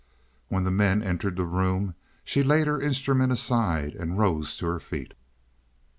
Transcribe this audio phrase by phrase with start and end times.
[0.49, 1.93] When the men entered the room
[2.23, 5.13] she laid her instrument aside and rose to her feet.